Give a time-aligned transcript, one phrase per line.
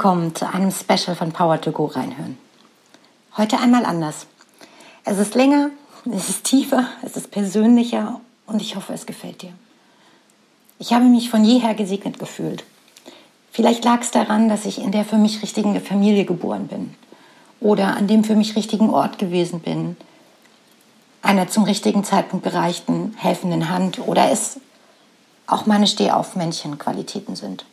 [0.00, 2.38] Willkommen zu einem Special von Power to Go reinhören.
[3.36, 4.26] Heute einmal anders.
[5.04, 5.68] Es ist länger,
[6.10, 9.52] es ist tiefer, es ist persönlicher und ich hoffe, es gefällt dir.
[10.78, 12.64] Ich habe mich von jeher gesegnet gefühlt.
[13.52, 16.94] Vielleicht lag es daran, dass ich in der für mich richtigen Familie geboren bin
[17.60, 19.98] oder an dem für mich richtigen Ort gewesen bin,
[21.20, 24.60] einer zum richtigen Zeitpunkt gereichten, helfenden Hand oder es
[25.46, 27.66] auch meine Stehaufmännchen-Qualitäten sind.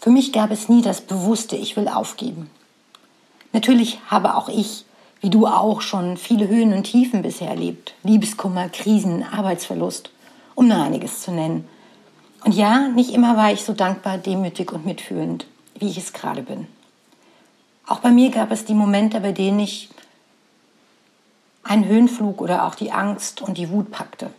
[0.00, 2.50] Für mich gab es nie das bewusste Ich will aufgeben.
[3.52, 4.84] Natürlich habe auch ich,
[5.20, 7.94] wie du auch, schon viele Höhen und Tiefen bisher erlebt.
[8.04, 10.10] Liebeskummer, Krisen, Arbeitsverlust,
[10.54, 11.68] um nur einiges zu nennen.
[12.44, 15.46] Und ja, nicht immer war ich so dankbar, demütig und mitfühlend,
[15.78, 16.68] wie ich es gerade bin.
[17.86, 19.88] Auch bei mir gab es die Momente, bei denen ich
[21.64, 24.30] einen Höhenflug oder auch die Angst und die Wut packte.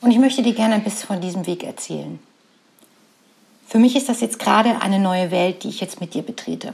[0.00, 2.20] Und ich möchte dir gerne ein bisschen von diesem Weg erzählen.
[3.70, 6.72] Für mich ist das jetzt gerade eine neue Welt, die ich jetzt mit dir betrete.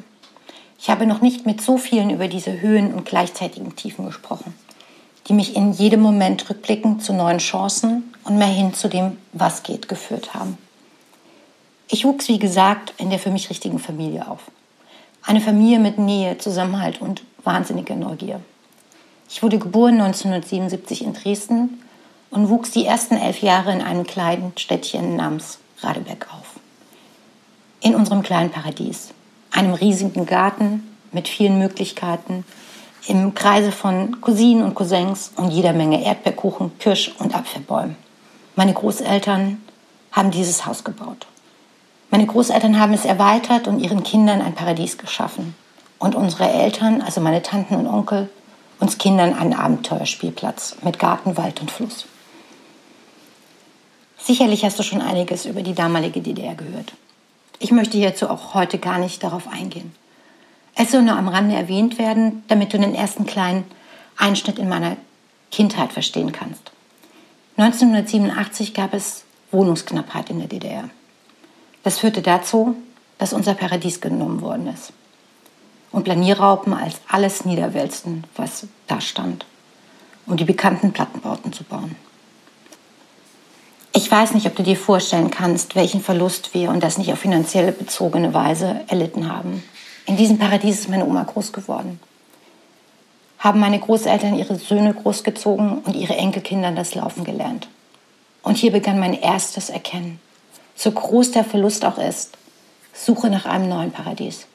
[0.78, 4.54] Ich habe noch nicht mit so vielen über diese Höhen und gleichzeitigen Tiefen gesprochen,
[5.28, 9.62] die mich in jedem Moment rückblickend zu neuen Chancen und mehr hin zu dem, was
[9.62, 10.56] geht, geführt haben.
[11.88, 14.40] Ich wuchs, wie gesagt, in der für mich richtigen Familie auf.
[15.22, 18.40] Eine Familie mit Nähe, Zusammenhalt und wahnsinniger Neugier.
[19.28, 21.82] Ich wurde geboren 1977 in Dresden
[22.30, 26.55] und wuchs die ersten elf Jahre in einem kleinen Städtchen namens Radeberg auf
[27.80, 29.10] in unserem kleinen Paradies.
[29.50, 32.44] Einem riesigen Garten mit vielen Möglichkeiten,
[33.08, 37.96] im Kreise von Cousinen und Cousins und jeder Menge Erdbeerkuchen, Kirsch- und Apfelbäumen.
[38.56, 39.60] Meine Großeltern
[40.12, 41.26] haben dieses Haus gebaut.
[42.10, 45.54] Meine Großeltern haben es erweitert und ihren Kindern ein Paradies geschaffen.
[45.98, 48.28] Und unsere Eltern, also meine Tanten und Onkel,
[48.80, 52.06] uns Kindern einen Abenteuerspielplatz mit Garten, Wald und Fluss.
[54.18, 56.92] Sicherlich hast du schon einiges über die damalige DDR gehört.
[57.58, 59.94] Ich möchte hierzu auch heute gar nicht darauf eingehen.
[60.74, 63.64] Es soll nur am Rande erwähnt werden, damit du den ersten kleinen
[64.16, 64.96] Einschnitt in meiner
[65.50, 66.70] Kindheit verstehen kannst.
[67.56, 70.90] 1987 gab es Wohnungsknappheit in der DDR.
[71.82, 72.76] Das führte dazu,
[73.16, 74.92] dass unser Paradies genommen worden ist.
[75.92, 79.46] Und Planierraupen als alles niederwälzten, was da stand,
[80.26, 81.96] um die bekannten Plattenbauten zu bauen.
[84.06, 87.18] Ich weiß nicht, ob du dir vorstellen kannst, welchen Verlust wir und das nicht auf
[87.18, 89.64] finanzielle bezogene Weise erlitten haben.
[90.06, 91.98] In diesem Paradies ist meine Oma groß geworden.
[93.40, 97.66] Haben meine Großeltern ihre Söhne großgezogen und ihre Enkelkinder das Laufen gelernt.
[98.44, 100.20] Und hier begann mein erstes Erkennen.
[100.76, 102.38] So groß der Verlust auch ist,
[102.92, 104.46] Suche nach einem neuen Paradies.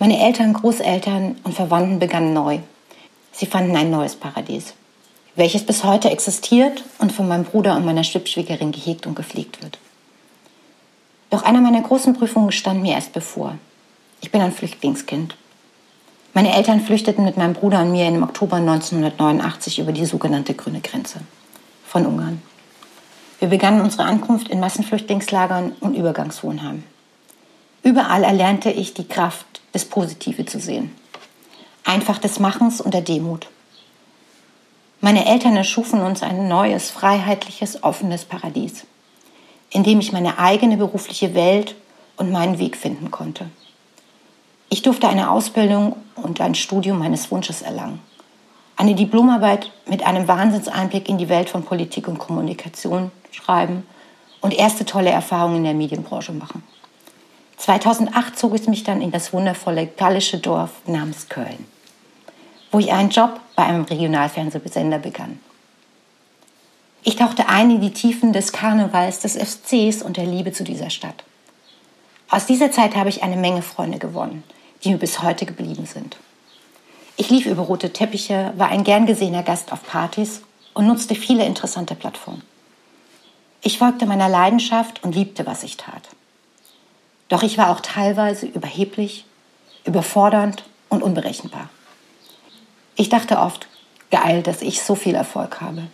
[0.00, 2.58] Meine Eltern, Großeltern und Verwandten begannen neu.
[3.30, 4.74] Sie fanden ein neues Paradies
[5.34, 9.78] welches bis heute existiert und von meinem Bruder und meiner Stippschwiegerin gehegt und gepflegt wird.
[11.30, 13.56] Doch einer meiner großen Prüfungen stand mir erst bevor.
[14.20, 15.36] Ich bin ein Flüchtlingskind.
[16.34, 20.80] Meine Eltern flüchteten mit meinem Bruder und mir im Oktober 1989 über die sogenannte grüne
[20.80, 21.20] Grenze
[21.86, 22.42] von Ungarn.
[23.38, 26.84] Wir begannen unsere Ankunft in Massenflüchtlingslagern und Übergangswohnheimen.
[27.82, 30.92] Überall erlernte ich die Kraft, das Positive zu sehen.
[31.84, 33.48] Einfach des Machens und der Demut.
[35.04, 38.86] Meine Eltern erschufen uns ein neues, freiheitliches, offenes Paradies,
[39.70, 41.74] in dem ich meine eigene berufliche Welt
[42.16, 43.50] und meinen Weg finden konnte.
[44.68, 47.98] Ich durfte eine Ausbildung und ein Studium meines Wunsches erlangen.
[48.76, 53.84] Eine Diplomarbeit mit einem Wahnsinnseinblick in die Welt von Politik und Kommunikation schreiben
[54.40, 56.62] und erste tolle Erfahrungen in der Medienbranche machen.
[57.56, 61.66] 2008 zog es mich dann in das wundervolle gallische Dorf namens Köln
[62.72, 65.38] wo ich einen Job bei einem Regionalfernsehsender begann.
[67.04, 70.90] Ich tauchte ein in die Tiefen des Karnevals, des FCs und der Liebe zu dieser
[70.90, 71.22] Stadt.
[72.30, 74.42] Aus dieser Zeit habe ich eine Menge Freunde gewonnen,
[74.82, 76.16] die mir bis heute geblieben sind.
[77.16, 80.42] Ich lief über rote Teppiche, war ein gern gesehener Gast auf Partys
[80.72, 82.42] und nutzte viele interessante Plattformen.
[83.60, 86.08] Ich folgte meiner Leidenschaft und liebte, was ich tat.
[87.28, 89.26] Doch ich war auch teilweise überheblich,
[89.84, 91.68] überfordernd und unberechenbar.
[93.02, 93.66] Ich dachte oft,
[94.12, 95.88] geil, dass ich so viel Erfolg habe.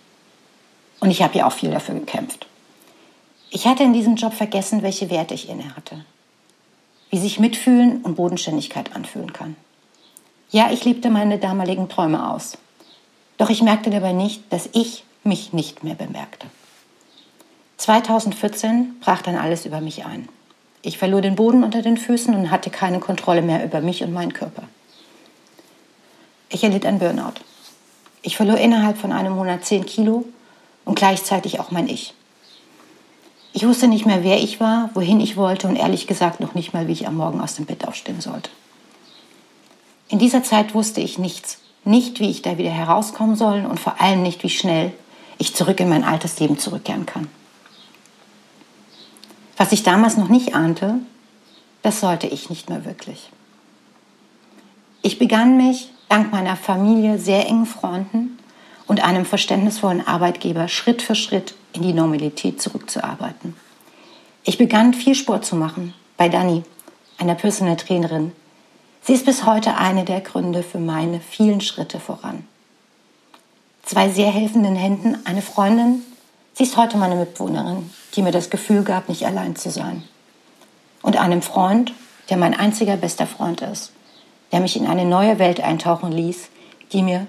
[1.01, 2.47] Und ich habe ja auch viel dafür gekämpft.
[3.49, 6.05] Ich hatte in diesem Job vergessen, welche Werte ich inne hatte.
[7.09, 9.57] Wie sich Mitfühlen und Bodenständigkeit anfühlen kann.
[10.51, 12.59] Ja, ich lebte meine damaligen Träume aus.
[13.39, 16.47] Doch ich merkte dabei nicht, dass ich mich nicht mehr bemerkte.
[17.79, 20.29] 2014 brach dann alles über mich ein.
[20.83, 24.13] Ich verlor den Boden unter den Füßen und hatte keine Kontrolle mehr über mich und
[24.13, 24.65] meinen Körper.
[26.49, 27.35] Ich erlitt ein Burnout.
[28.23, 30.25] Ich verlor innerhalb von einem Monat 10 Kilo
[30.85, 32.15] und gleichzeitig auch mein Ich.
[33.53, 36.73] Ich wusste nicht mehr, wer ich war, wohin ich wollte und ehrlich gesagt noch nicht
[36.73, 38.51] mal, wie ich am Morgen aus dem Bett aufstehen sollte.
[40.09, 41.59] In dieser Zeit wusste ich nichts.
[41.85, 44.93] Nicht, wie ich da wieder herauskommen soll und vor allem nicht, wie schnell
[45.39, 47.29] ich zurück in mein altes Leben zurückkehren kann.
[49.57, 50.95] Was ich damals noch nicht ahnte,
[51.83, 53.31] das sollte ich nicht mehr wirklich.
[55.03, 58.39] Ich begann mich dank meiner Familie, sehr engen Freunden
[58.87, 63.55] und einem verständnisvollen Arbeitgeber Schritt für Schritt in die Normalität zurückzuarbeiten.
[64.45, 66.65] Ich begann viel Sport zu machen bei Dani,
[67.19, 68.33] einer Personal Trainerin.
[69.03, 72.47] Sie ist bis heute eine der Gründe für meine vielen Schritte voran.
[73.85, 76.03] Zwei sehr helfenden Händen, eine Freundin,
[76.55, 80.03] sie ist heute meine Mitbewohnerin, die mir das Gefühl gab, nicht allein zu sein.
[81.03, 81.93] Und einem Freund,
[82.31, 83.93] der mein einziger bester Freund ist,
[84.53, 86.49] der mich in eine neue Welt eintauchen ließ,
[86.93, 87.27] die mir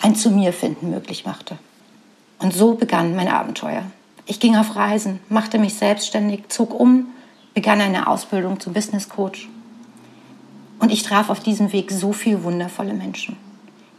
[0.00, 1.58] ein Zu mir finden möglich machte.
[2.38, 3.84] Und so begann mein Abenteuer.
[4.26, 7.08] Ich ging auf Reisen, machte mich selbstständig, zog um,
[7.54, 9.48] begann eine Ausbildung zum Business Coach.
[10.78, 13.36] Und ich traf auf diesem Weg so viele wundervolle Menschen,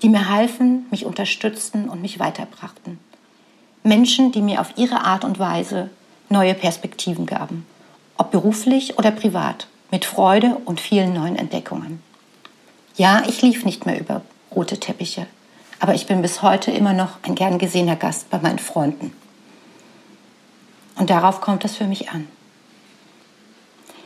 [0.01, 2.99] die mir halfen, mich unterstützten und mich weiterbrachten.
[3.83, 5.89] Menschen, die mir auf ihre Art und Weise
[6.29, 7.65] neue Perspektiven gaben,
[8.17, 12.01] ob beruflich oder privat, mit Freude und vielen neuen Entdeckungen.
[13.01, 14.21] Ja, ich lief nicht mehr über
[14.55, 15.25] rote Teppiche,
[15.79, 19.11] aber ich bin bis heute immer noch ein gern gesehener Gast bei meinen Freunden.
[20.97, 22.27] Und darauf kommt es für mich an.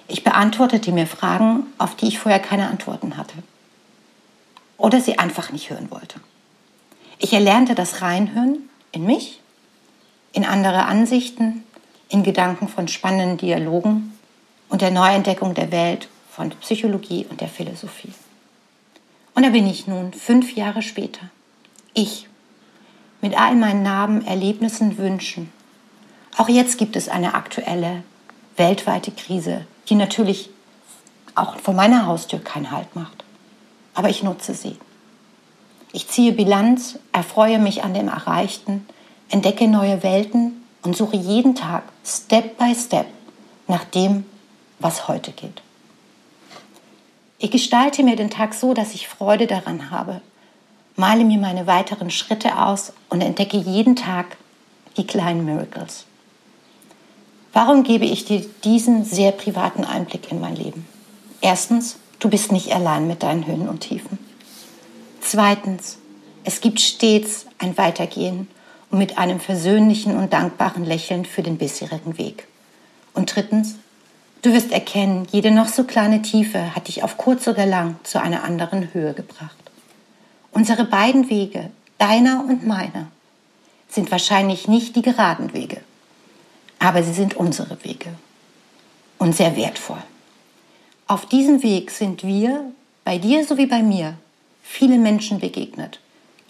[0.07, 3.35] Ich beantwortete mir Fragen, auf die ich vorher keine Antworten hatte.
[4.77, 6.21] Oder sie einfach nicht hören wollte.
[7.19, 9.41] Ich erlernte das Reinhören in mich,
[10.31, 11.65] in andere Ansichten,
[12.07, 14.17] in Gedanken von spannenden Dialogen
[14.69, 18.13] und der Neuentdeckung der Welt von Psychologie und der Philosophie.
[19.35, 21.29] Und da bin ich nun, fünf Jahre später.
[21.93, 22.27] Ich.
[23.21, 25.51] Mit all meinen Narben, Erlebnissen, Wünschen.
[26.37, 28.03] Auch jetzt gibt es eine aktuelle,
[28.55, 30.49] weltweite Krise, die natürlich
[31.35, 33.25] auch vor meiner Haustür keinen Halt macht.
[33.93, 34.77] Aber ich nutze sie.
[35.91, 38.85] Ich ziehe Bilanz, erfreue mich an dem Erreichten,
[39.29, 43.07] entdecke neue Welten und suche jeden Tag, Step by Step,
[43.67, 44.25] nach dem,
[44.79, 45.61] was heute geht.
[47.37, 50.21] Ich gestalte mir den Tag so, dass ich Freude daran habe,
[50.95, 54.37] male mir meine weiteren Schritte aus und entdecke jeden Tag
[54.97, 56.05] die kleinen Miracles.
[57.51, 60.87] Warum gebe ich dir diesen sehr privaten Einblick in mein Leben?
[61.41, 64.17] Erstens, du bist nicht allein mit deinen Höhen und Tiefen.
[65.21, 65.97] Zweitens,
[66.43, 68.47] es gibt stets ein Weitergehen
[68.91, 72.47] und mit einem versöhnlichen und dankbaren Lächeln für den bisherigen Weg.
[73.13, 73.75] Und drittens,
[74.45, 78.21] Du wirst erkennen, jede noch so kleine Tiefe hat dich auf kurz oder lang zu
[78.21, 79.57] einer anderen Höhe gebracht.
[80.51, 83.07] Unsere beiden Wege, deiner und meiner,
[83.89, 85.81] sind wahrscheinlich nicht die geraden Wege,
[86.77, 88.09] aber sie sind unsere Wege
[89.17, 90.03] und sehr wertvoll.
[91.07, 92.71] Auf diesem Weg sind wir,
[93.03, 94.13] bei dir sowie bei mir,
[94.61, 95.99] viele Menschen begegnet,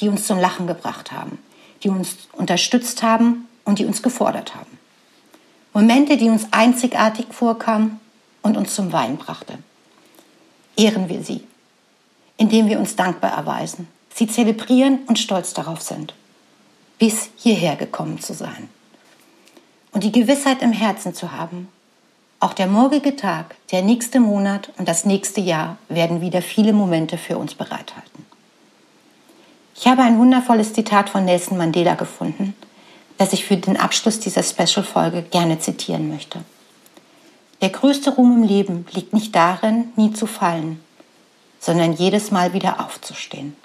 [0.02, 1.40] die uns zum Lachen gebracht haben,
[1.82, 4.78] die uns unterstützt haben und die uns gefordert haben.
[5.76, 8.00] Momente, die uns einzigartig vorkamen
[8.42, 9.58] und uns zum Wein brachte.
[10.78, 11.44] Ehren wir sie,
[12.38, 16.14] indem wir uns dankbar erweisen, sie zelebrieren und stolz darauf sind,
[16.98, 18.70] bis hierher gekommen zu sein.
[19.92, 21.68] Und die Gewissheit im Herzen zu haben,
[22.40, 27.18] auch der morgige Tag, der nächste Monat und das nächste Jahr werden wieder viele Momente
[27.18, 28.26] für uns bereithalten.
[29.76, 32.56] Ich habe ein wundervolles Zitat von Nelson Mandela gefunden,
[33.18, 36.40] das ich für den Abschluss dieser Special-Folge gerne zitieren möchte.
[37.62, 40.84] Der größte Ruhm im Leben liegt nicht darin, nie zu fallen,
[41.60, 43.56] sondern jedes Mal wieder aufzustehen.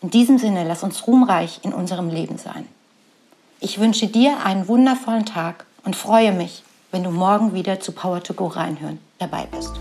[0.00, 2.66] In diesem Sinne, lass uns ruhmreich in unserem Leben sein.
[3.60, 8.22] Ich wünsche dir einen wundervollen Tag und freue mich, wenn du morgen wieder zu Power
[8.22, 9.72] to Go reinhören dabei bist.